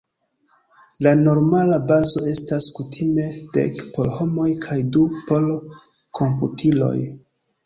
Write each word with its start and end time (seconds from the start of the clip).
La 1.07 1.11
normala 1.25 1.77
bazo 1.91 2.23
estas 2.31 2.69
kutime 2.77 3.27
dek 3.59 3.85
por 3.99 4.11
homoj 4.15 4.47
kaj 4.65 4.79
du 4.97 5.05
por 5.29 5.47
komputiloj. 6.23 6.95